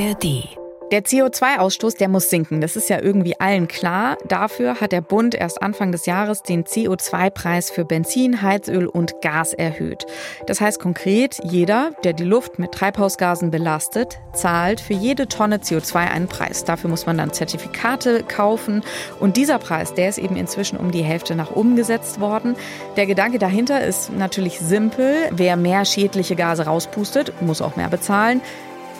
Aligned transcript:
ARD 0.00 0.48
der 0.90 1.04
CO2-Ausstoß, 1.04 1.98
der 1.98 2.08
muss 2.08 2.30
sinken. 2.30 2.60
Das 2.60 2.74
ist 2.74 2.90
ja 2.90 3.00
irgendwie 3.00 3.38
allen 3.38 3.68
klar. 3.68 4.16
Dafür 4.26 4.80
hat 4.80 4.90
der 4.90 5.02
Bund 5.02 5.36
erst 5.36 5.62
Anfang 5.62 5.92
des 5.92 6.04
Jahres 6.04 6.42
den 6.42 6.64
CO2-Preis 6.64 7.70
für 7.70 7.84
Benzin, 7.84 8.42
Heizöl 8.42 8.86
und 8.86 9.20
Gas 9.22 9.54
erhöht. 9.54 10.04
Das 10.48 10.60
heißt 10.60 10.80
konkret, 10.80 11.38
jeder, 11.44 11.92
der 12.02 12.12
die 12.12 12.24
Luft 12.24 12.58
mit 12.58 12.72
Treibhausgasen 12.72 13.52
belastet, 13.52 14.18
zahlt 14.32 14.80
für 14.80 14.94
jede 14.94 15.28
Tonne 15.28 15.58
CO2 15.58 15.94
einen 15.94 16.26
Preis. 16.26 16.64
Dafür 16.64 16.90
muss 16.90 17.06
man 17.06 17.18
dann 17.18 17.32
Zertifikate 17.32 18.24
kaufen. 18.24 18.82
Und 19.20 19.36
dieser 19.36 19.60
Preis, 19.60 19.94
der 19.94 20.08
ist 20.08 20.18
eben 20.18 20.34
inzwischen 20.34 20.76
um 20.76 20.90
die 20.90 21.04
Hälfte 21.04 21.36
nach 21.36 21.54
oben 21.54 21.76
gesetzt 21.76 22.18
worden. 22.18 22.56
Der 22.96 23.06
Gedanke 23.06 23.38
dahinter 23.38 23.84
ist 23.84 24.10
natürlich 24.12 24.58
simpel. 24.58 25.14
Wer 25.30 25.56
mehr 25.56 25.84
schädliche 25.84 26.34
Gase 26.34 26.66
rauspustet, 26.66 27.40
muss 27.42 27.62
auch 27.62 27.76
mehr 27.76 27.88
bezahlen. 27.88 28.40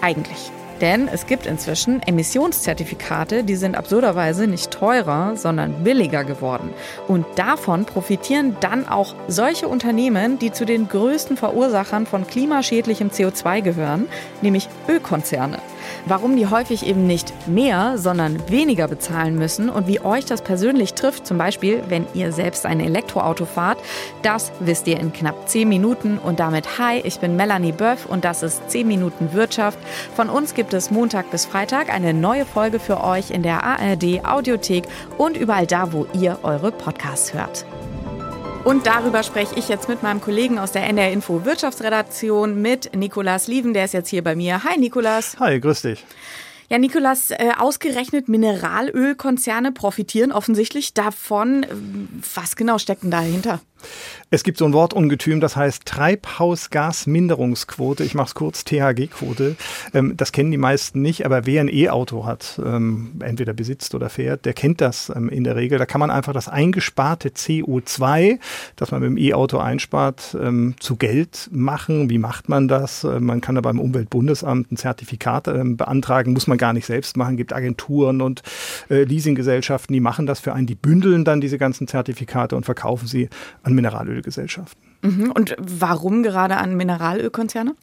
Eigentlich. 0.00 0.52
Denn 0.80 1.08
es 1.08 1.26
gibt 1.26 1.46
inzwischen 1.46 2.02
Emissionszertifikate, 2.02 3.44
die 3.44 3.56
sind 3.56 3.76
absurderweise 3.76 4.46
nicht 4.46 4.70
teurer, 4.70 5.36
sondern 5.36 5.84
billiger 5.84 6.24
geworden. 6.24 6.70
Und 7.06 7.26
davon 7.36 7.84
profitieren 7.84 8.56
dann 8.60 8.88
auch 8.88 9.14
solche 9.28 9.68
Unternehmen, 9.68 10.38
die 10.38 10.52
zu 10.52 10.64
den 10.64 10.88
größten 10.88 11.36
Verursachern 11.36 12.06
von 12.06 12.26
klimaschädlichem 12.26 13.08
CO2 13.08 13.60
gehören, 13.60 14.08
nämlich 14.40 14.68
Ölkonzerne 14.88 15.58
warum 16.06 16.36
die 16.36 16.46
häufig 16.46 16.86
eben 16.86 17.06
nicht 17.06 17.32
mehr, 17.46 17.98
sondern 17.98 18.48
weniger 18.48 18.88
bezahlen 18.88 19.36
müssen 19.36 19.68
und 19.68 19.86
wie 19.86 20.00
euch 20.00 20.24
das 20.24 20.42
persönlich 20.42 20.94
trifft, 20.94 21.26
zum 21.26 21.38
Beispiel 21.38 21.82
wenn 21.88 22.06
ihr 22.14 22.32
selbst 22.32 22.66
ein 22.66 22.80
Elektroauto 22.80 23.44
fahrt, 23.44 23.78
das 24.22 24.52
wisst 24.60 24.86
ihr 24.86 24.98
in 24.98 25.12
knapp 25.12 25.48
10 25.48 25.68
Minuten. 25.68 26.18
Und 26.18 26.40
damit 26.40 26.78
hi, 26.78 27.00
ich 27.04 27.20
bin 27.20 27.36
Melanie 27.36 27.72
Böff 27.72 28.06
und 28.06 28.24
das 28.24 28.42
ist 28.42 28.70
10 28.70 28.86
Minuten 28.86 29.32
Wirtschaft. 29.32 29.78
Von 30.14 30.28
uns 30.28 30.54
gibt 30.54 30.74
es 30.74 30.90
Montag 30.90 31.30
bis 31.30 31.46
Freitag 31.46 31.92
eine 31.92 32.14
neue 32.14 32.44
Folge 32.44 32.78
für 32.78 33.02
euch 33.02 33.30
in 33.30 33.42
der 33.42 33.64
ARD 33.64 34.24
Audiothek 34.24 34.84
und 35.18 35.36
überall 35.36 35.66
da, 35.66 35.92
wo 35.92 36.06
ihr 36.12 36.38
eure 36.42 36.72
Podcasts 36.72 37.34
hört. 37.34 37.64
Und 38.62 38.86
darüber 38.86 39.22
spreche 39.22 39.54
ich 39.58 39.68
jetzt 39.68 39.88
mit 39.88 40.02
meinem 40.02 40.20
Kollegen 40.20 40.58
aus 40.58 40.72
der 40.72 40.84
NR 40.84 41.10
Info 41.10 41.44
Wirtschaftsredaktion 41.44 42.60
mit 42.60 42.94
Nikolas 42.94 43.48
Lieven, 43.48 43.72
der 43.72 43.86
ist 43.86 43.94
jetzt 43.94 44.10
hier 44.10 44.22
bei 44.22 44.36
mir. 44.36 44.62
Hi 44.64 44.78
Nikolas. 44.78 45.38
Hi, 45.40 45.58
grüß 45.58 45.82
dich. 45.82 46.04
Ja, 46.68 46.78
Nikolas, 46.78 47.30
äh, 47.30 47.50
ausgerechnet 47.58 48.28
Mineralölkonzerne 48.28 49.72
profitieren 49.72 50.30
offensichtlich 50.30 50.94
davon. 50.94 51.66
Was 52.34 52.54
genau 52.54 52.78
steckt 52.78 53.02
denn 53.02 53.10
dahinter? 53.10 53.60
Es 54.30 54.42
gibt 54.44 54.58
so 54.58 54.64
ein 54.64 54.72
Wortungetüm, 54.72 55.40
das 55.40 55.56
heißt 55.56 55.84
Treibhausgasminderungsquote. 55.86 58.04
Ich 58.04 58.14
mache 58.14 58.28
es 58.28 58.34
kurz, 58.34 58.62
THG-Quote. 58.64 59.56
Ähm, 59.92 60.16
das 60.16 60.30
kennen 60.32 60.52
die 60.52 60.56
meisten 60.56 61.02
nicht, 61.02 61.26
aber 61.26 61.44
wer 61.46 61.60
ein 61.60 61.68
E-Auto 61.68 62.24
hat, 62.24 62.60
ähm, 62.64 63.20
entweder 63.20 63.52
besitzt 63.52 63.94
oder 63.94 64.08
fährt, 64.08 64.44
der 64.44 64.52
kennt 64.52 64.80
das 64.80 65.12
ähm, 65.14 65.28
in 65.28 65.44
der 65.44 65.56
Regel. 65.56 65.78
Da 65.78 65.86
kann 65.86 65.98
man 65.98 66.10
einfach 66.10 66.32
das 66.32 66.48
eingesparte 66.48 67.30
CO2, 67.30 68.38
das 68.76 68.92
man 68.92 69.00
mit 69.00 69.10
dem 69.10 69.18
E-Auto 69.18 69.58
einspart, 69.58 70.36
zu 70.80 70.96
Geld 70.96 71.48
machen. 71.52 72.10
Wie 72.10 72.18
macht 72.18 72.48
man 72.48 72.66
das? 72.68 73.04
Äh, 73.04 73.20
man 73.20 73.40
kann 73.40 73.56
da 73.56 73.60
beim 73.60 73.80
Umweltbundesamt 73.80 74.70
ein 74.70 74.76
Zertifikat 74.76 75.44
beantragen, 75.44 76.32
muss 76.32 76.46
man 76.46 76.58
gar 76.58 76.72
nicht 76.72 76.86
selbst 76.86 77.16
machen. 77.16 77.36
Gibt 77.36 77.52
Agenturen 77.52 78.20
und 78.20 78.42
äh, 78.88 79.04
Leasinggesellschaften, 79.04 79.92
die 79.92 80.00
machen 80.00 80.26
das 80.26 80.40
für 80.40 80.52
einen. 80.52 80.66
Die 80.66 80.74
bündeln 80.74 81.24
dann 81.24 81.40
diese 81.40 81.58
ganzen 81.58 81.88
Zertifikate 81.88 82.56
und 82.56 82.64
verkaufen 82.64 83.06
sie 83.06 83.28
an 83.62 83.69
Mineralölgesellschaften. 83.74 84.89
Mhm. 85.02 85.32
Und 85.32 85.56
warum 85.58 86.22
gerade 86.22 86.58
an 86.58 86.76
Mineralölkonzerne? 86.76 87.74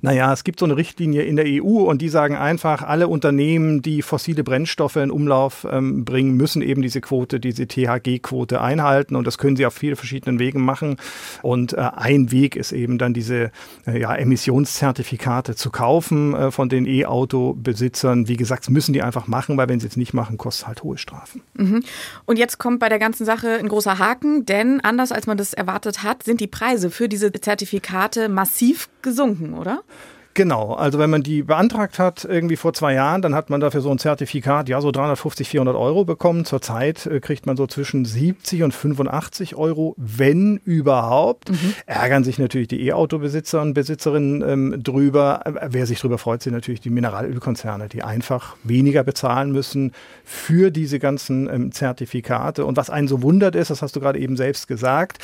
Naja, 0.00 0.32
es 0.32 0.44
gibt 0.44 0.58
so 0.58 0.64
eine 0.64 0.76
Richtlinie 0.76 1.22
in 1.22 1.36
der 1.36 1.46
EU 1.46 1.84
und 1.88 2.02
die 2.02 2.08
sagen 2.08 2.36
einfach, 2.36 2.82
alle 2.82 3.08
Unternehmen, 3.08 3.80
die 3.80 4.02
fossile 4.02 4.42
Brennstoffe 4.42 4.96
in 4.96 5.10
Umlauf 5.10 5.66
ähm, 5.70 6.04
bringen, 6.04 6.36
müssen 6.36 6.62
eben 6.62 6.82
diese 6.82 7.00
Quote, 7.00 7.38
diese 7.38 7.66
THG-Quote 7.66 8.60
einhalten 8.60 9.14
und 9.14 9.26
das 9.26 9.38
können 9.38 9.56
sie 9.56 9.66
auf 9.66 9.74
viele 9.74 9.96
verschiedenen 9.96 10.38
Wegen 10.38 10.64
machen. 10.64 10.96
Und 11.42 11.74
äh, 11.74 11.90
ein 11.94 12.32
Weg 12.32 12.56
ist 12.56 12.72
eben 12.72 12.98
dann 12.98 13.14
diese 13.14 13.52
äh, 13.86 14.00
ja, 14.00 14.14
Emissionszertifikate 14.14 15.54
zu 15.54 15.70
kaufen 15.70 16.34
äh, 16.34 16.50
von 16.50 16.68
den 16.68 16.86
E-Auto-Besitzern. 16.86 18.26
Wie 18.26 18.36
gesagt, 18.36 18.68
müssen 18.68 18.92
die 18.92 19.02
einfach 19.02 19.28
machen, 19.28 19.56
weil 19.56 19.68
wenn 19.68 19.80
sie 19.80 19.86
es 19.86 19.96
nicht 19.96 20.12
machen, 20.12 20.38
kostet 20.38 20.62
es 20.62 20.66
halt 20.66 20.82
hohe 20.82 20.98
Strafen. 20.98 21.42
Mhm. 21.54 21.84
Und 22.24 22.38
jetzt 22.38 22.58
kommt 22.58 22.80
bei 22.80 22.88
der 22.88 22.98
ganzen 22.98 23.24
Sache 23.24 23.58
ein 23.58 23.68
großer 23.68 23.98
Haken, 23.98 24.44
denn 24.44 24.80
anders 24.80 25.12
als 25.12 25.26
man 25.26 25.36
das 25.36 25.54
erwartet 25.54 26.02
hat, 26.02 26.22
sind 26.22 26.40
die 26.40 26.46
Preise 26.46 26.63
Preise 26.64 26.90
für 26.90 27.10
diese 27.10 27.30
Zertifikate 27.30 28.30
massiv 28.30 28.88
gesunken, 29.02 29.52
oder? 29.52 29.82
Genau, 30.34 30.72
also 30.72 30.98
wenn 30.98 31.10
man 31.10 31.22
die 31.22 31.44
beantragt 31.44 32.00
hat, 32.00 32.24
irgendwie 32.24 32.56
vor 32.56 32.72
zwei 32.72 32.94
Jahren, 32.94 33.22
dann 33.22 33.36
hat 33.36 33.50
man 33.50 33.60
dafür 33.60 33.80
so 33.80 33.90
ein 33.92 33.98
Zertifikat, 33.98 34.68
ja, 34.68 34.80
so 34.80 34.90
350, 34.90 35.48
400 35.48 35.76
Euro 35.76 36.04
bekommen. 36.04 36.44
Zurzeit 36.44 37.06
äh, 37.06 37.20
kriegt 37.20 37.46
man 37.46 37.56
so 37.56 37.68
zwischen 37.68 38.04
70 38.04 38.64
und 38.64 38.74
85 38.74 39.54
Euro, 39.54 39.94
wenn 39.96 40.56
überhaupt. 40.56 41.50
Mhm. 41.50 41.74
Ärgern 41.86 42.24
sich 42.24 42.38
natürlich 42.38 42.66
die 42.66 42.84
E-Auto-Besitzer 42.88 43.62
und 43.62 43.74
Besitzerinnen 43.74 44.42
ähm, 44.42 44.82
drüber. 44.82 45.42
Äh, 45.44 45.68
wer 45.70 45.86
sich 45.86 46.00
drüber 46.00 46.18
freut, 46.18 46.42
sind 46.42 46.52
natürlich 46.52 46.80
die 46.80 46.90
Mineralölkonzerne, 46.90 47.88
die 47.88 48.02
einfach 48.02 48.56
weniger 48.64 49.04
bezahlen 49.04 49.52
müssen 49.52 49.92
für 50.24 50.72
diese 50.72 50.98
ganzen 50.98 51.48
ähm, 51.48 51.70
Zertifikate. 51.70 52.64
Und 52.64 52.76
was 52.76 52.90
einen 52.90 53.06
so 53.06 53.22
wundert 53.22 53.54
ist, 53.54 53.70
das 53.70 53.82
hast 53.82 53.94
du 53.94 54.00
gerade 54.00 54.18
eben 54.18 54.36
selbst 54.36 54.66
gesagt, 54.66 55.18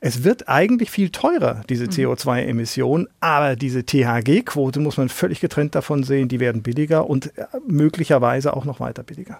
es 0.00 0.24
wird 0.24 0.48
eigentlich 0.48 0.90
viel 0.90 1.10
teurer, 1.10 1.62
diese 1.68 1.84
mhm. 1.84 1.90
CO2-Emissionen, 1.90 3.06
aber 3.20 3.54
diese 3.54 3.80
THG- 3.80 4.55
Quote 4.56 4.80
muss 4.80 4.96
man 4.96 5.10
völlig 5.10 5.40
getrennt 5.40 5.74
davon 5.74 6.02
sehen. 6.02 6.28
Die 6.30 6.40
werden 6.40 6.62
billiger 6.62 7.10
und 7.10 7.36
äh, 7.36 7.44
möglicherweise 7.66 8.56
auch 8.56 8.64
noch 8.64 8.80
weiter 8.80 9.02
billiger. 9.02 9.38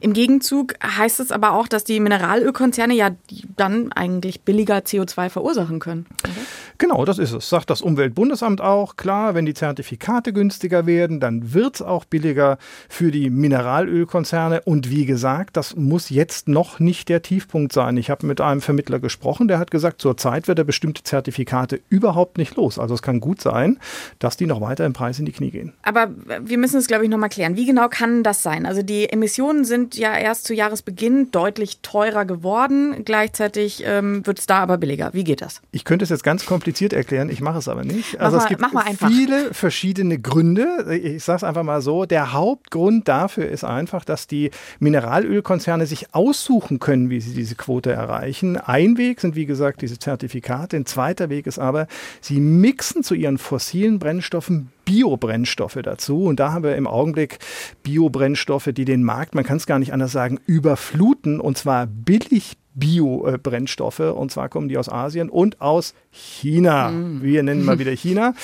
Im 0.00 0.12
Gegenzug 0.12 0.74
heißt 0.84 1.18
es 1.18 1.32
aber 1.32 1.54
auch, 1.54 1.66
dass 1.66 1.82
die 1.82 1.98
Mineralölkonzerne 1.98 2.94
ja 2.94 3.10
dann 3.56 3.90
eigentlich 3.90 4.42
billiger 4.42 4.78
CO2 4.78 5.30
verursachen 5.30 5.80
können. 5.80 6.06
Oder? 6.22 6.32
Genau, 6.78 7.04
das 7.04 7.18
ist 7.18 7.32
es. 7.32 7.48
Sagt 7.48 7.70
das 7.70 7.82
Umweltbundesamt 7.82 8.60
auch. 8.60 8.94
Klar, 8.96 9.34
wenn 9.34 9.46
die 9.46 9.54
Zertifikate 9.54 10.32
günstiger 10.32 10.86
werden, 10.86 11.18
dann 11.18 11.52
wird 11.52 11.76
es 11.76 11.82
auch 11.82 12.04
billiger 12.04 12.58
für 12.88 13.10
die 13.10 13.30
Mineralölkonzerne. 13.30 14.62
Und 14.64 14.90
wie 14.90 15.06
gesagt, 15.06 15.56
das 15.56 15.74
muss 15.74 16.08
jetzt 16.08 16.46
noch 16.46 16.78
nicht 16.78 17.08
der 17.08 17.22
Tiefpunkt 17.22 17.72
sein. 17.72 17.96
Ich 17.96 18.10
habe 18.10 18.26
mit 18.26 18.40
einem 18.40 18.60
Vermittler 18.60 19.00
gesprochen, 19.00 19.48
der 19.48 19.58
hat 19.58 19.72
gesagt, 19.72 20.00
zurzeit 20.00 20.46
wird 20.46 20.60
er 20.60 20.64
bestimmte 20.64 21.02
Zertifikate 21.02 21.80
überhaupt 21.88 22.38
nicht 22.38 22.54
los. 22.54 22.78
Also 22.78 22.94
es 22.94 23.02
kann 23.02 23.18
gut 23.18 23.40
sein, 23.40 23.80
dass 24.20 24.36
die 24.36 24.46
noch 24.52 24.60
weiter 24.60 24.84
im 24.84 24.92
Preis 24.92 25.18
in 25.18 25.24
die 25.24 25.32
Knie 25.32 25.50
gehen. 25.50 25.72
Aber 25.82 26.10
wir 26.42 26.58
müssen 26.58 26.78
es, 26.78 26.86
glaube 26.86 27.04
ich, 27.04 27.10
nochmal 27.10 27.30
klären. 27.30 27.56
Wie 27.56 27.66
genau 27.66 27.88
kann 27.88 28.22
das 28.22 28.42
sein? 28.42 28.66
Also 28.66 28.82
die 28.82 29.08
Emissionen 29.08 29.64
sind 29.64 29.96
ja 29.96 30.14
erst 30.14 30.44
zu 30.44 30.54
Jahresbeginn 30.54 31.30
deutlich 31.30 31.78
teurer 31.80 32.24
geworden. 32.24 33.04
Gleichzeitig 33.04 33.82
ähm, 33.86 34.26
wird 34.26 34.38
es 34.38 34.46
da 34.46 34.58
aber 34.58 34.78
billiger. 34.78 35.14
Wie 35.14 35.24
geht 35.24 35.40
das? 35.40 35.62
Ich 35.72 35.84
könnte 35.84 36.04
es 36.04 36.10
jetzt 36.10 36.24
ganz 36.24 36.44
kompliziert 36.44 36.92
erklären. 36.92 37.30
Ich 37.30 37.40
mache 37.40 37.58
es 37.58 37.68
aber 37.68 37.84
nicht. 37.84 38.20
Also 38.20 38.36
mal, 38.36 38.42
es 38.42 38.48
gibt 38.48 38.62
viele 39.06 39.54
verschiedene 39.54 40.18
Gründe. 40.18 40.98
Ich 41.02 41.24
sage 41.24 41.38
es 41.38 41.44
einfach 41.44 41.62
mal 41.62 41.80
so. 41.80 42.04
Der 42.04 42.32
Hauptgrund 42.32 43.08
dafür 43.08 43.48
ist 43.48 43.64
einfach, 43.64 44.04
dass 44.04 44.26
die 44.26 44.50
Mineralölkonzerne 44.80 45.86
sich 45.86 46.14
aussuchen 46.14 46.78
können, 46.78 47.08
wie 47.08 47.20
sie 47.20 47.34
diese 47.34 47.54
Quote 47.54 47.92
erreichen. 47.92 48.58
Ein 48.58 48.98
Weg 48.98 49.20
sind, 49.20 49.34
wie 49.34 49.46
gesagt, 49.46 49.80
diese 49.80 49.98
Zertifikate. 49.98 50.76
Ein 50.76 50.86
zweiter 50.86 51.30
Weg 51.30 51.46
ist 51.46 51.58
aber, 51.58 51.86
sie 52.20 52.40
mixen 52.40 53.02
zu 53.02 53.14
ihren 53.14 53.38
fossilen 53.38 53.98
Brennstoffen 53.98 54.41
Brennstoffen 54.42 54.72
Biobrennstoffe 54.84 55.78
dazu. 55.82 56.24
Und 56.24 56.40
da 56.40 56.52
haben 56.52 56.64
wir 56.64 56.76
im 56.76 56.86
Augenblick 56.86 57.38
Biobrennstoffe, 57.82 58.70
die 58.72 58.84
den 58.84 59.02
Markt, 59.02 59.34
man 59.34 59.44
kann 59.44 59.56
es 59.56 59.66
gar 59.66 59.78
nicht 59.78 59.92
anders 59.92 60.12
sagen, 60.12 60.40
überfluten 60.46 61.40
und 61.40 61.58
zwar 61.58 61.86
billig 61.86 62.56
Biobrennstoffe. 62.74 64.00
Und 64.00 64.32
zwar 64.32 64.48
kommen 64.48 64.68
die 64.68 64.78
aus 64.78 64.88
Asien 64.88 65.28
und 65.28 65.60
aus 65.60 65.94
China. 66.10 66.90
Mm. 66.90 67.22
Wir 67.22 67.42
nennen 67.42 67.64
mal 67.64 67.78
wieder 67.78 67.92
China. 67.96 68.34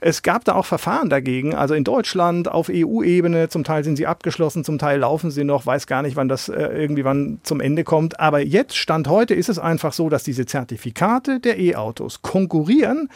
Es 0.00 0.22
gab 0.22 0.44
da 0.44 0.54
auch 0.54 0.66
Verfahren 0.66 1.08
dagegen. 1.08 1.54
Also 1.54 1.74
in 1.74 1.84
Deutschland 1.84 2.48
auf 2.48 2.70
EU-Ebene. 2.70 3.48
Zum 3.48 3.64
Teil 3.64 3.84
sind 3.84 3.96
sie 3.96 4.06
abgeschlossen, 4.06 4.64
zum 4.64 4.78
Teil 4.78 5.00
laufen 5.00 5.30
sie 5.30 5.44
noch. 5.44 5.64
Weiß 5.64 5.86
gar 5.86 6.02
nicht, 6.02 6.16
wann 6.16 6.28
das 6.28 6.48
äh, 6.48 6.54
irgendwie 6.54 7.04
wann 7.04 7.40
zum 7.42 7.60
Ende 7.60 7.84
kommt. 7.84 8.20
Aber 8.20 8.40
jetzt, 8.40 8.76
Stand 8.76 9.08
heute, 9.08 9.34
ist 9.34 9.48
es 9.48 9.58
einfach 9.58 9.92
so, 9.92 10.08
dass 10.08 10.22
diese 10.22 10.44
Zertifikate 10.44 11.40
der 11.40 11.58
E-Autos 11.58 12.20
konkurrieren 12.22 13.08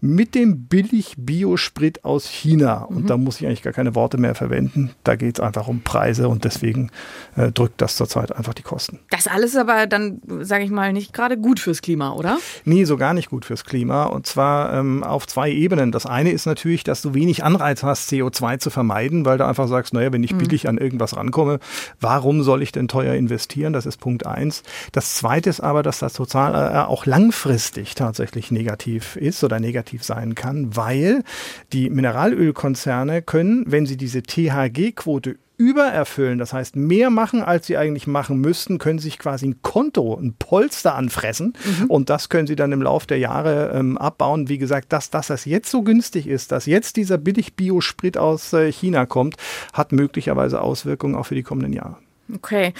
mit 0.00 0.34
dem 0.34 0.66
billig 0.66 1.14
Biosprit 1.18 2.04
aus 2.04 2.29
China. 2.30 2.82
Und 2.82 3.04
mhm. 3.04 3.06
da 3.06 3.16
muss 3.16 3.40
ich 3.40 3.46
eigentlich 3.46 3.62
gar 3.62 3.72
keine 3.72 3.94
Worte 3.94 4.18
mehr 4.18 4.34
verwenden. 4.34 4.90
Da 5.04 5.16
geht 5.16 5.38
es 5.38 5.44
einfach 5.44 5.68
um 5.68 5.82
Preise 5.82 6.28
und 6.28 6.44
deswegen 6.44 6.90
äh, 7.36 7.50
drückt 7.50 7.80
das 7.80 7.96
zurzeit 7.96 8.34
einfach 8.34 8.54
die 8.54 8.62
Kosten. 8.62 9.00
Das 9.10 9.26
alles 9.26 9.56
aber 9.56 9.86
dann, 9.86 10.20
sage 10.40 10.64
ich 10.64 10.70
mal, 10.70 10.92
nicht 10.92 11.12
gerade 11.12 11.36
gut 11.36 11.60
fürs 11.60 11.82
Klima, 11.82 12.12
oder? 12.12 12.38
Nee, 12.64 12.84
so 12.84 12.96
gar 12.96 13.14
nicht 13.14 13.30
gut 13.30 13.44
fürs 13.44 13.64
Klima. 13.64 14.04
Und 14.04 14.26
zwar 14.26 14.72
ähm, 14.74 15.02
auf 15.02 15.26
zwei 15.26 15.50
Ebenen. 15.50 15.92
Das 15.92 16.06
eine 16.06 16.30
ist 16.30 16.46
natürlich, 16.46 16.84
dass 16.84 17.02
du 17.02 17.14
wenig 17.14 17.44
Anreiz 17.44 17.82
hast, 17.82 18.10
CO2 18.10 18.58
zu 18.58 18.70
vermeiden, 18.70 19.24
weil 19.24 19.38
du 19.38 19.46
einfach 19.46 19.68
sagst, 19.68 19.92
naja, 19.92 20.12
wenn 20.12 20.22
ich 20.22 20.32
mhm. 20.32 20.38
billig 20.38 20.68
an 20.68 20.78
irgendwas 20.78 21.16
rankomme, 21.16 21.58
warum 22.00 22.42
soll 22.42 22.62
ich 22.62 22.72
denn 22.72 22.88
teuer 22.88 23.14
investieren? 23.14 23.72
Das 23.72 23.86
ist 23.86 23.98
Punkt 23.98 24.26
eins. 24.26 24.62
Das 24.92 25.16
zweite 25.16 25.50
ist 25.50 25.60
aber, 25.60 25.82
dass 25.82 25.98
das 25.98 26.12
total 26.12 26.74
äh, 26.74 26.78
auch 26.86 27.06
langfristig 27.06 27.94
tatsächlich 27.94 28.50
negativ 28.50 29.16
ist 29.16 29.42
oder 29.44 29.60
negativ 29.60 30.04
sein 30.04 30.34
kann, 30.34 30.76
weil 30.76 31.24
die 31.72 31.90
Mineral 31.90 32.19
Mineralölkonzerne 32.20 33.22
können, 33.22 33.64
wenn 33.66 33.86
sie 33.86 33.96
diese 33.96 34.22
THG-Quote 34.22 35.36
übererfüllen, 35.56 36.38
das 36.38 36.54
heißt 36.54 36.74
mehr 36.76 37.10
machen, 37.10 37.42
als 37.42 37.66
sie 37.66 37.76
eigentlich 37.76 38.06
machen 38.06 38.38
müssten, 38.38 38.78
können 38.78 38.98
sich 38.98 39.18
quasi 39.18 39.48
ein 39.48 39.60
Konto, 39.60 40.16
ein 40.16 40.34
Polster 40.38 40.94
anfressen 40.94 41.52
mhm. 41.80 41.86
und 41.86 42.08
das 42.08 42.30
können 42.30 42.46
sie 42.46 42.56
dann 42.56 42.72
im 42.72 42.80
Laufe 42.80 43.06
der 43.06 43.18
Jahre 43.18 43.72
ähm, 43.74 43.98
abbauen. 43.98 44.48
Wie 44.48 44.56
gesagt, 44.56 44.90
dass, 44.94 45.10
dass 45.10 45.26
das 45.26 45.44
jetzt 45.44 45.70
so 45.70 45.82
günstig 45.82 46.26
ist, 46.26 46.50
dass 46.50 46.64
jetzt 46.64 46.96
dieser 46.96 47.18
billig 47.18 47.56
Biosprit 47.56 48.16
aus 48.16 48.54
äh, 48.54 48.72
China 48.72 49.04
kommt, 49.04 49.36
hat 49.74 49.92
möglicherweise 49.92 50.62
Auswirkungen 50.62 51.14
auch 51.14 51.26
für 51.26 51.34
die 51.34 51.42
kommenden 51.42 51.74
Jahre. 51.74 51.98
Okay. 52.34 52.72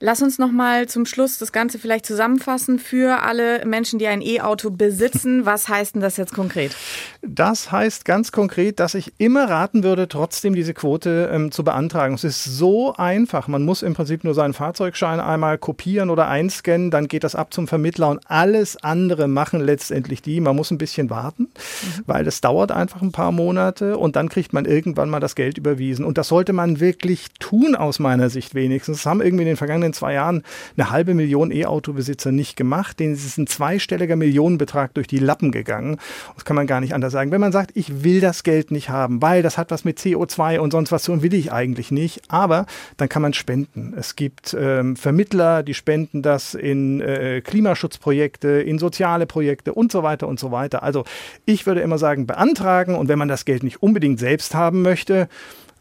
Lass 0.00 0.22
uns 0.22 0.38
noch 0.38 0.52
mal 0.52 0.86
zum 0.86 1.06
Schluss 1.06 1.38
das 1.38 1.50
Ganze 1.50 1.80
vielleicht 1.80 2.06
zusammenfassen 2.06 2.78
für 2.78 3.24
alle 3.24 3.66
Menschen, 3.66 3.98
die 3.98 4.06
ein 4.06 4.22
E-Auto 4.22 4.70
besitzen. 4.70 5.44
Was 5.44 5.68
heißt 5.68 5.96
denn 5.96 6.02
das 6.02 6.16
jetzt 6.16 6.34
konkret? 6.34 6.76
Das 7.22 7.72
heißt 7.72 8.04
ganz 8.04 8.30
konkret, 8.30 8.78
dass 8.78 8.94
ich 8.94 9.12
immer 9.18 9.50
raten 9.50 9.82
würde, 9.82 10.06
trotzdem 10.06 10.54
diese 10.54 10.72
Quote 10.72 11.30
ähm, 11.32 11.50
zu 11.50 11.64
beantragen. 11.64 12.14
Es 12.14 12.22
ist 12.22 12.44
so 12.44 12.94
einfach. 12.94 13.48
Man 13.48 13.64
muss 13.64 13.82
im 13.82 13.94
Prinzip 13.94 14.22
nur 14.22 14.34
seinen 14.34 14.54
Fahrzeugschein 14.54 15.18
einmal 15.18 15.58
kopieren 15.58 16.10
oder 16.10 16.28
einscannen, 16.28 16.92
dann 16.92 17.08
geht 17.08 17.24
das 17.24 17.34
ab 17.34 17.52
zum 17.52 17.66
Vermittler 17.66 18.08
und 18.08 18.20
alles 18.30 18.76
andere 18.76 19.26
machen 19.26 19.60
letztendlich 19.60 20.22
die. 20.22 20.40
Man 20.40 20.54
muss 20.54 20.70
ein 20.70 20.78
bisschen 20.78 21.10
warten, 21.10 21.44
mhm. 21.44 22.02
weil 22.06 22.24
das 22.24 22.40
dauert 22.40 22.70
einfach 22.70 23.02
ein 23.02 23.10
paar 23.10 23.32
Monate 23.32 23.98
und 23.98 24.14
dann 24.14 24.28
kriegt 24.28 24.52
man 24.52 24.64
irgendwann 24.64 25.10
mal 25.10 25.18
das 25.18 25.34
Geld 25.34 25.58
überwiesen. 25.58 26.04
Und 26.04 26.18
das 26.18 26.28
sollte 26.28 26.52
man 26.52 26.78
wirklich 26.78 27.26
tun 27.40 27.74
aus 27.74 27.98
meiner 27.98 28.30
Sicht 28.30 28.54
wenigstens. 28.54 28.98
Das 28.98 29.06
haben 29.06 29.20
irgendwie 29.20 29.42
in 29.42 29.48
den 29.48 29.56
vergangenen 29.56 29.87
vergangenen 29.88 29.92
zwei 29.92 30.14
Jahren 30.14 30.42
eine 30.76 30.90
halbe 30.90 31.14
Million 31.14 31.50
E-Auto-Besitzer 31.50 32.32
nicht 32.32 32.56
gemacht. 32.56 33.00
Denen 33.00 33.14
ist 33.14 33.38
ein 33.38 33.46
zweistelliger 33.46 34.16
Millionenbetrag 34.16 34.94
durch 34.94 35.06
die 35.06 35.18
Lappen 35.18 35.50
gegangen. 35.50 35.98
Das 36.34 36.44
kann 36.44 36.56
man 36.56 36.66
gar 36.66 36.80
nicht 36.80 36.94
anders 36.94 37.12
sagen. 37.12 37.30
Wenn 37.30 37.40
man 37.40 37.52
sagt, 37.52 37.72
ich 37.74 38.04
will 38.04 38.20
das 38.20 38.42
Geld 38.42 38.70
nicht 38.70 38.90
haben, 38.90 39.22
weil 39.22 39.42
das 39.42 39.58
hat 39.58 39.70
was 39.70 39.84
mit 39.84 39.98
CO2 39.98 40.58
und 40.58 40.72
sonst 40.72 40.92
was 40.92 41.02
zu 41.02 41.12
tun, 41.12 41.22
will 41.22 41.34
ich 41.34 41.52
eigentlich 41.52 41.90
nicht. 41.90 42.22
Aber 42.28 42.66
dann 42.96 43.08
kann 43.08 43.22
man 43.22 43.32
spenden. 43.32 43.94
Es 43.96 44.16
gibt 44.16 44.56
ähm, 44.58 44.96
Vermittler, 44.96 45.62
die 45.62 45.74
spenden 45.74 46.22
das 46.22 46.54
in 46.54 47.00
äh, 47.00 47.40
Klimaschutzprojekte, 47.40 48.48
in 48.48 48.78
soziale 48.78 49.26
Projekte 49.26 49.72
und 49.74 49.92
so 49.92 50.02
weiter 50.02 50.28
und 50.28 50.38
so 50.38 50.50
weiter. 50.50 50.82
Also 50.82 51.04
ich 51.46 51.66
würde 51.66 51.80
immer 51.80 51.98
sagen, 51.98 52.26
beantragen 52.26 52.94
und 52.94 53.08
wenn 53.08 53.18
man 53.18 53.28
das 53.28 53.44
Geld 53.44 53.62
nicht 53.62 53.82
unbedingt 53.82 54.18
selbst 54.18 54.54
haben 54.54 54.82
möchte, 54.82 55.28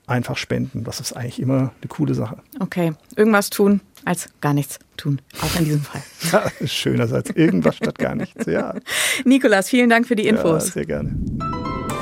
einfach 0.05 0.37
spenden. 0.37 0.83
Das 0.83 0.99
ist 1.01 1.13
eigentlich 1.13 1.41
immer 1.41 1.57
eine 1.57 1.89
coole 1.89 2.13
Sache. 2.13 2.37
Okay, 2.59 2.93
irgendwas 3.15 3.49
tun 3.49 3.81
als 4.07 4.29
gar 4.39 4.53
nichts 4.53 4.79
tun, 4.95 5.19
auch 5.41 5.59
in 5.59 5.65
diesem 5.65 5.81
Fall. 5.81 6.01
Ja, 6.31 6.67
schöner 6.67 7.11
als 7.11 7.29
irgendwas 7.29 7.75
statt 7.77 7.99
gar 7.99 8.15
nichts, 8.15 8.45
ja. 8.45 8.73
Nikolas, 9.25 9.69
vielen 9.69 9.89
Dank 9.89 10.07
für 10.07 10.15
die 10.15 10.27
Infos. 10.27 10.67
Ja, 10.67 10.71
sehr 10.71 10.85
gerne. 10.85 11.15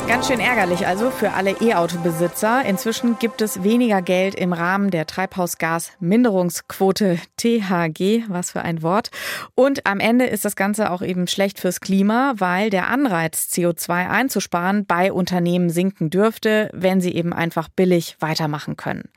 Ganz 0.07 0.28
schön 0.28 0.40
ärgerlich 0.40 0.86
also 0.86 1.10
für 1.10 1.31
alle 1.31 1.56
E-Auto-Besitzer. 1.60 2.63
Inzwischen 2.63 3.18
gibt 3.18 3.42
es 3.42 3.63
weniger 3.63 4.04
Geld 4.04 4.36
im 4.36 4.54
Rahmen 4.54 4.92
der 4.92 5.07
Treibhausgasminderungsquote 5.07 7.18
THG, 7.38 8.22
was 8.28 8.52
für 8.52 8.62
ein 8.62 8.84
Wort. 8.84 9.10
Und 9.56 9.88
am 9.88 10.00
Ende 10.00 10.25
ist 10.25 10.46
das 10.46 10.56
Ganze 10.56 10.92
auch 10.92 11.02
eben 11.02 11.25
schlecht 11.25 11.60
fürs 11.60 11.81
Klima, 11.81 12.36
weil 12.38 12.69
der 12.69 12.88
Anreiz, 12.88 13.50
CO2 13.52 14.07
einzusparen, 14.07 14.86
bei 14.86 15.12
Unternehmen 15.12 15.72
sinken 15.72 16.12
dürfte, 16.12 16.69
wenn 16.72 17.01
sie 17.01 17.16
eben 17.16 17.34
einfach 17.34 17.68
billig 17.68 18.16
weitermachen 18.19 18.78
können. 18.78 19.10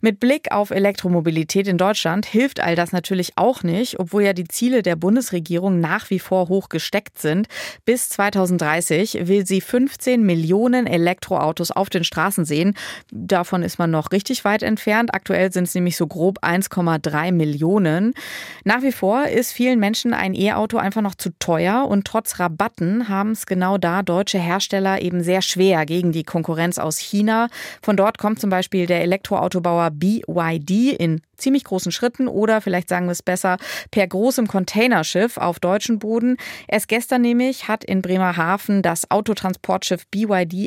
Mit 0.00 0.18
Blick 0.18 0.50
auf 0.50 0.72
Elektromobilität 0.72 1.68
in 1.68 1.78
Deutschland 1.78 2.26
hilft 2.26 2.58
all 2.58 2.74
das 2.74 2.90
natürlich 2.90 3.34
auch 3.36 3.62
nicht, 3.62 4.00
obwohl 4.00 4.24
ja 4.24 4.32
die 4.32 4.48
Ziele 4.48 4.82
der 4.82 4.96
Bundesregierung 4.96 5.78
nach 5.78 6.10
wie 6.10 6.18
vor 6.18 6.48
hoch 6.48 6.68
gesteckt 6.68 7.20
sind. 7.20 7.46
Bis 7.84 8.08
2030 8.08 9.28
will 9.28 9.46
sie 9.46 9.60
15 9.60 10.20
Millionen 10.20 10.31
Elektroautos 10.32 11.70
auf 11.70 11.90
den 11.90 12.04
Straßen 12.04 12.44
sehen. 12.44 12.74
Davon 13.10 13.62
ist 13.62 13.78
man 13.78 13.90
noch 13.90 14.12
richtig 14.12 14.44
weit 14.44 14.62
entfernt. 14.62 15.14
Aktuell 15.14 15.52
sind 15.52 15.64
es 15.64 15.74
nämlich 15.74 15.96
so 15.96 16.06
grob 16.06 16.42
1,3 16.42 17.32
Millionen. 17.32 18.14
Nach 18.64 18.82
wie 18.82 18.92
vor 18.92 19.26
ist 19.26 19.52
vielen 19.52 19.78
Menschen 19.78 20.14
ein 20.14 20.34
E-Auto 20.34 20.78
einfach 20.78 21.02
noch 21.02 21.14
zu 21.14 21.30
teuer 21.38 21.86
und 21.88 22.06
trotz 22.06 22.38
Rabatten 22.38 23.08
haben 23.08 23.32
es 23.32 23.46
genau 23.46 23.78
da 23.78 24.02
deutsche 24.02 24.38
Hersteller 24.38 25.00
eben 25.00 25.22
sehr 25.22 25.42
schwer 25.42 25.86
gegen 25.86 26.12
die 26.12 26.24
Konkurrenz 26.24 26.78
aus 26.78 26.98
China. 26.98 27.48
Von 27.82 27.96
dort 27.96 28.18
kommt 28.18 28.40
zum 28.40 28.50
Beispiel 28.50 28.86
der 28.86 29.02
Elektroautobauer 29.02 29.90
BYD 29.90 30.92
in 30.98 31.20
ziemlich 31.42 31.64
großen 31.64 31.92
Schritten 31.92 32.28
oder 32.28 32.60
vielleicht 32.60 32.88
sagen 32.88 33.06
wir 33.06 33.12
es 33.12 33.22
besser, 33.22 33.56
per 33.90 34.06
großem 34.06 34.46
Containerschiff 34.46 35.36
auf 35.36 35.60
deutschem 35.60 35.98
Boden. 35.98 36.36
Erst 36.68 36.88
gestern 36.88 37.22
nämlich 37.22 37.68
hat 37.68 37.84
in 37.84 38.00
Bremerhaven 38.00 38.82
das 38.82 39.10
Autotransportschiff 39.10 40.06
BYD 40.06 40.21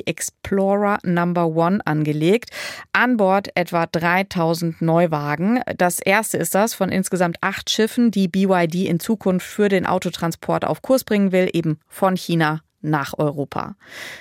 Explorer 0.05 0.97
Number 1.03 1.47
One 1.47 1.79
angelegt. 1.85 2.49
An 2.93 3.17
Bord 3.17 3.49
etwa 3.55 3.85
3000 3.85 4.81
Neuwagen. 4.81 5.61
Das 5.77 5.99
erste 5.99 6.37
ist 6.37 6.55
das 6.55 6.73
von 6.73 6.89
insgesamt 6.89 7.37
acht 7.41 7.69
Schiffen, 7.69 8.11
die 8.11 8.27
BYD 8.27 8.87
in 8.87 8.99
Zukunft 8.99 9.47
für 9.47 9.69
den 9.69 9.85
Autotransport 9.85 10.65
auf 10.65 10.81
Kurs 10.81 11.03
bringen 11.03 11.31
will, 11.31 11.49
eben 11.53 11.79
von 11.87 12.15
China 12.15 12.64
nach 12.89 13.17
Europa. 13.17 13.75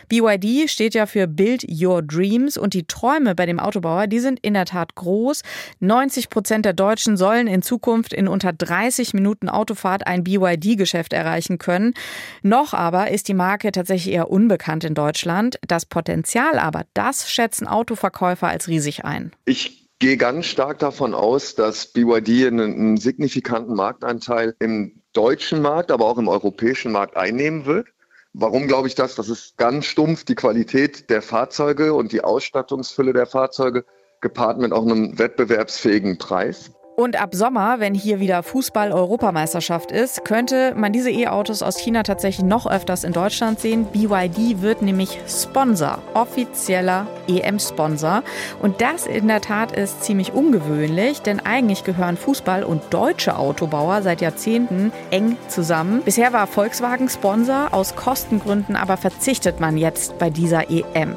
BYD 0.09 0.69
steht 0.69 0.95
ja 0.95 1.07
für 1.07 1.27
Build 1.27 1.65
Your 1.69 2.03
Dreams 2.03 2.57
und 2.57 2.75
die 2.75 2.87
Träume 2.87 3.35
bei 3.35 3.47
dem 3.47 3.61
Autobauer, 3.61 4.07
die 4.07 4.21
sind 4.21 4.41
in 4.41 4.55
der 4.55 4.65
Tat 4.65 4.95
groß. 4.95 5.43
90 5.81 6.31
Prozent 6.31 6.65
der 6.65 6.73
Deutschen 6.73 7.17
sollen 7.17 7.47
in 7.47 7.63
Zukunft 7.63 8.13
in 8.13 8.29
unter 8.29 8.53
30 8.53 9.15
Minuten 9.15 9.49
Autofahrt 9.49 10.07
ein 10.07 10.25
BYD-Geschäft 10.25 11.13
erreichen 11.13 11.59
können. 11.59 11.95
Noch 12.43 12.75
aber 12.75 13.11
ist 13.11 13.29
die 13.29 13.35
Marke 13.35 13.73
tatsächlich 13.73 14.15
eher 14.15 14.31
unbekannt 14.31 14.85
in 14.85 14.95
Deutschland. 14.95 15.59
Das 15.67 15.87
Potenzial 15.87 16.59
aber, 16.59 16.85
das 16.95 17.31
schätzen 17.31 17.67
Autoverkäufer 17.67 18.49
als 18.49 18.69
riesig 18.69 19.05
ein. 19.05 19.33
Ich 19.45 19.85
gehe 19.99 20.17
ganz 20.17 20.47
stark 20.47 20.81
davon 20.81 21.15
aus, 21.15 21.55
dass 21.55 21.87
BYD 21.87 22.47
einen, 22.47 22.61
einen 22.61 22.97
signifikanten 22.97 23.75
Marktanteil 23.75 24.55
im 24.59 25.01
deutschen 25.13 25.63
Markt, 25.63 25.91
aber 25.91 26.05
auch 26.05 26.19
im 26.19 26.29
europäischen 26.29 26.93
Markt 26.93 27.17
einnehmen 27.17 27.65
wird. 27.65 27.89
Warum 28.37 28.67
glaube 28.67 28.89
ich 28.89 28.97
das? 28.97 29.15
Das 29.15 29.29
ist 29.29 29.57
ganz 29.59 29.87
stumpf 29.87 30.25
die 30.25 30.35
Qualität 30.35 31.09
der 31.09 31.23
Fahrzeuge 31.23 31.95
und 31.95 32.11
die 32.11 32.25
Ausstattungsfülle 32.25 33.13
der 33.13 33.27
Fahrzeuge 33.27 33.85
gepaart 34.21 34.59
mit 34.59 34.73
auch 34.73 34.83
einem 34.83 35.17
wettbewerbsfähigen 35.21 36.19
Preis. 36.19 36.73
Und 36.97 37.21
ab 37.21 37.35
Sommer, 37.35 37.81
wenn 37.81 37.93
hier 37.93 38.21
wieder 38.21 38.45
Fußball-Europameisterschaft 38.45 39.91
ist, 39.91 40.25
könnte 40.25 40.75
man 40.77 40.93
diese 40.93 41.11
E-Autos 41.11 41.61
aus 41.61 41.77
China 41.77 42.05
tatsächlich 42.05 42.47
noch 42.47 42.71
öfters 42.71 43.03
in 43.03 43.13
Deutschland 43.13 43.59
sehen. 43.59 43.87
BYD 43.87 44.63
wird 44.63 44.81
nämlich 44.81 45.19
Sponsor, 45.27 45.99
offizieller 46.15 47.09
EM-Sponsor. 47.27 48.23
Und 48.63 48.81
das 48.81 49.09
in 49.09 49.27
der 49.27 49.41
Tat 49.41 49.73
ist 49.73 50.05
ziemlich 50.05 50.35
ungewöhnlich, 50.35 51.21
denn 51.21 51.41
eigentlich 51.41 51.83
gehören 51.83 52.17
Fußball 52.17 52.63
und 52.63 52.81
deutsche 52.95 53.37
Autobauer 53.39 54.03
seit 54.03 54.21
Jahrzehnten 54.21 54.93
eng 55.11 55.37
zusammen. 55.49 56.03
Bisher 56.05 56.33
war 56.33 56.47
Volkswagen 56.47 57.09
Sponsor, 57.09 57.75
aus 57.75 57.97
Kostengründen 57.97 58.77
aber 58.77 58.97
verzichtet 58.97 59.59
man 59.59 59.77
jetzt 59.77 60.19
bei 60.19 60.31
dieser 60.31 60.71
EM. 60.71 61.17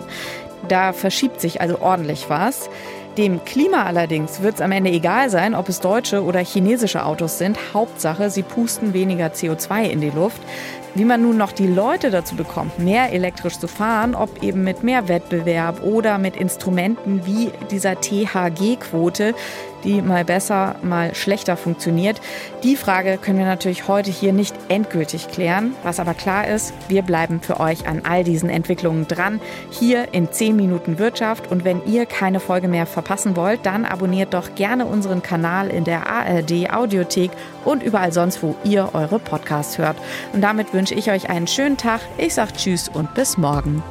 Da 0.68 0.92
verschiebt 0.92 1.40
sich 1.40 1.62
also 1.62 1.82
ordentlich 1.82 2.32
was. 2.32 2.68
Dem 3.18 3.44
Klima 3.46 3.86
allerdings 3.86 4.44
wird 4.44 4.56
es 4.56 4.62
am 4.62 4.72
Ende 4.72 4.92
egal 4.92 5.32
sein, 5.32 5.56
ob 5.56 5.70
es 5.70 5.80
deutsche 5.80 6.24
oder 6.24 6.40
chinesische 6.40 7.04
Autos 7.04 7.40
sind. 7.40 7.58
Hauptsache, 7.74 8.30
sie 8.30 8.44
pusten 8.44 8.94
weniger 8.94 9.30
CO2 9.30 9.86
in 9.86 10.02
die 10.02 10.12
Luft. 10.12 10.40
Wie 10.98 11.06
man 11.06 11.22
nun 11.22 11.38
noch 11.38 11.52
die 11.52 11.68
Leute 11.68 12.10
dazu 12.10 12.36
bekommt, 12.36 12.80
mehr 12.80 13.14
elektrisch 13.14 13.60
zu 13.60 13.68
fahren, 13.68 14.16
ob 14.16 14.42
eben 14.42 14.64
mit 14.64 14.82
mehr 14.82 15.08
Wettbewerb 15.08 15.84
oder 15.84 16.18
mit 16.18 16.36
Instrumenten 16.36 17.24
wie 17.24 17.52
dieser 17.70 18.02
THG-Quote, 18.02 19.36
die 19.84 20.02
mal 20.02 20.26
besser, 20.26 20.76
mal 20.82 21.14
schlechter 21.14 21.56
funktioniert. 21.56 22.20
Die 22.64 22.76
Frage 22.76 23.18
können 23.18 23.38
wir 23.38 23.46
natürlich 23.46 23.88
heute 23.88 24.10
hier 24.10 24.34
nicht 24.34 24.56
endgültig 24.70 25.28
klären. 25.30 25.76
Was 25.84 26.00
aber 26.00 26.16
klar 26.16 26.48
ist, 26.48 26.74
wir 26.88 27.04
bleiben 27.04 27.42
für 27.42 27.60
euch 27.60 27.88
an 27.88 28.02
all 28.04 28.24
diesen 28.24 28.50
Entwicklungen 28.50 29.08
dran, 29.08 29.40
hier 29.70 30.14
in 30.14 30.32
10 30.32 30.56
Minuten 30.56 30.98
Wirtschaft. 30.98 31.52
Und 31.52 31.64
wenn 31.64 31.86
ihr 31.86 32.06
keine 32.06 32.40
Folge 32.40 32.68
mehr 32.68 32.86
verpassen 32.86 33.36
wollt, 33.36 33.66
dann 33.68 33.86
abonniert 33.86 34.34
doch 34.34 34.56
gerne 34.56 34.86
unseren 34.86 35.22
Kanal 35.22 35.70
in 35.70 35.84
der 35.84 36.08
ARD 36.08 36.74
Audiothek 36.74 37.32
und 37.64 37.84
überall 37.84 38.12
sonst, 38.12 38.42
wo 38.42 38.56
ihr 38.64 38.90
eure 38.94 39.20
Podcasts 39.20 39.78
hört. 39.78 39.98
Und 40.34 40.42
damit 40.42 40.74
wünsche 40.88 41.00
ich 41.00 41.12
euch 41.12 41.30
einen 41.30 41.48
schönen 41.48 41.76
Tag. 41.76 42.00
Ich 42.18 42.36
sage 42.36 42.54
Tschüss 42.54 42.88
und 42.88 43.14
bis 43.14 43.38
morgen. 43.38 43.84